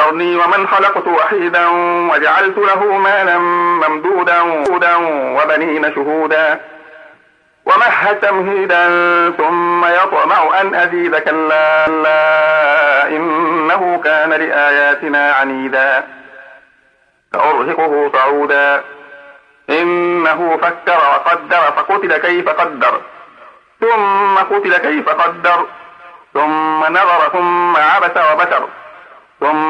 [0.00, 1.66] ذرني ومن خلقت وحيدا
[2.12, 3.38] وجعلت له مالا
[3.88, 4.42] ممدودا
[5.36, 6.60] وبنين شهودا
[7.66, 8.84] ومهد تمهيدا
[9.30, 16.04] ثم يطمع أن أزيد كلا لا إنه كان لآياتنا عنيدا
[17.32, 18.82] سأرهقه صعودا
[19.70, 23.00] إنه فكر وقدر فقتل كيف قدر
[23.80, 25.66] ثم قتل كيف قدر
[26.34, 28.68] ثم نظر ثم عبس وبشر
[29.40, 29.69] ثم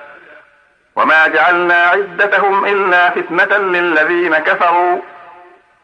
[1.01, 4.97] وما جعلنا عدتهم إلا فتنة للذين كفروا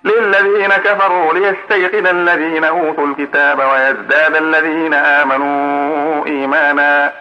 [0.04, 7.14] للذين كفروا ليستيقن الذين أوتوا الكتاب ويزداد الذين آمنوا إيمانا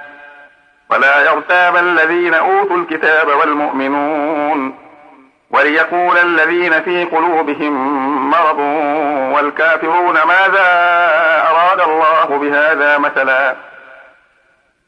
[0.91, 4.79] ولا يرتاب الذين أوتوا الكتاب والمؤمنون
[5.51, 7.73] وليقول الذين في قلوبهم
[8.31, 8.59] مرض
[9.37, 10.69] والكافرون ماذا
[11.51, 13.57] أراد الله بهذا مثلا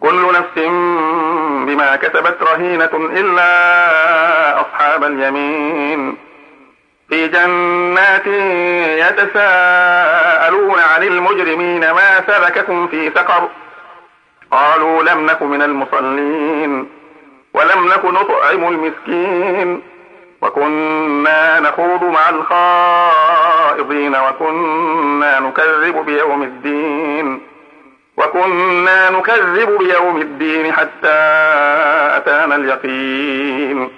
[0.00, 0.58] كل نفس
[1.66, 6.16] بما كسبت رهينة إلا أصحاب اليمين.
[7.08, 8.26] في جنات
[9.08, 13.48] يتساءلون عن المجرمين ما سلككم في سقر.
[14.50, 16.88] قالوا لم نك من المصلين
[17.54, 19.82] ولم نك نطعم المسكين.
[20.42, 27.53] وكنا نخوض مع الخائضين وكنا نكذب بيوم الدين.
[28.24, 31.18] وكنا نكذب بيوم الدين حتى
[32.16, 33.90] أتانا اليقين.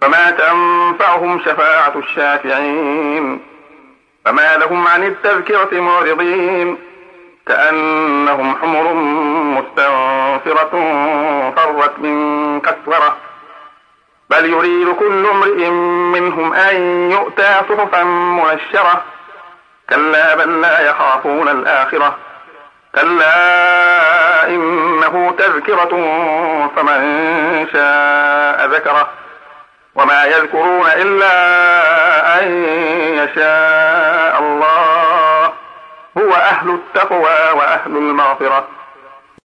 [0.00, 3.40] فما تنفعهم شفاعة الشافعين.
[4.24, 6.78] فما لهم عن التذكرة معرضين.
[7.46, 8.94] كأنهم حمر
[9.58, 10.70] مستنفرة
[11.56, 13.16] فرت من كسورة
[14.30, 15.70] بل يريد كل امرئ
[16.14, 19.04] منهم أن يؤتى صحفا منشرة
[19.90, 22.18] كلا بل لا يخافون الآخرة.
[22.94, 25.90] كلا إنه تذكرة
[26.76, 29.08] فمن شاء ذكره
[29.94, 31.32] وما يذكرون إلا
[32.42, 32.64] أن
[33.14, 35.52] يشاء الله.
[36.18, 38.68] هو أهل التقوى وأهل المغفرة.